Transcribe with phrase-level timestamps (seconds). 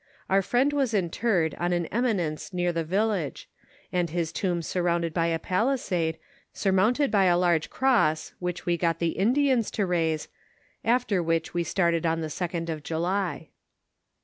[0.31, 3.47] Our friend was interred on an eminence near the vil lage,
[3.91, 6.17] and his tomb surrounded by a palisade,
[6.53, 10.27] surmounted by a large cross, which we got the Indians to raise,
[10.83, 13.49] after which we started on the 2d of July.